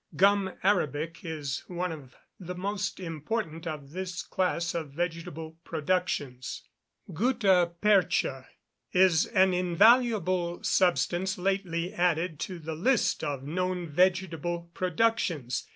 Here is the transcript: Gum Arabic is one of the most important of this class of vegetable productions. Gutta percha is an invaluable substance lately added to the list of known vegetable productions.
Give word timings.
Gum 0.15 0.53
Arabic 0.63 1.19
is 1.23 1.63
one 1.67 1.91
of 1.91 2.15
the 2.39 2.55
most 2.55 2.99
important 2.99 3.67
of 3.67 3.91
this 3.91 4.23
class 4.23 4.73
of 4.73 4.89
vegetable 4.91 5.57
productions. 5.63 6.63
Gutta 7.13 7.73
percha 7.81 8.47
is 8.93 9.27
an 9.27 9.53
invaluable 9.53 10.63
substance 10.63 11.37
lately 11.37 11.93
added 11.93 12.39
to 12.39 12.57
the 12.57 12.73
list 12.73 13.23
of 13.23 13.43
known 13.43 13.87
vegetable 13.89 14.71
productions. 14.73 15.69